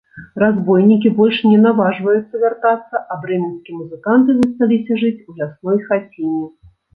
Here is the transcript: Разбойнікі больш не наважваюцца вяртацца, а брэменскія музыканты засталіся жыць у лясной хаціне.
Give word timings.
Разбойнікі 0.43 1.09
больш 1.19 1.41
не 1.51 1.59
наважваюцца 1.65 2.41
вяртацца, 2.43 2.95
а 3.13 3.19
брэменскія 3.27 3.77
музыканты 3.83 4.29
засталіся 4.39 4.99
жыць 5.05 5.13
у 5.29 5.37
лясной 5.43 5.77
хаціне. 5.93 6.43